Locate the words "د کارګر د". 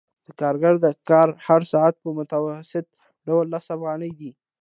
0.25-0.87